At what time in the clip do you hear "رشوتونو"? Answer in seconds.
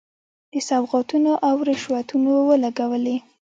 1.69-2.31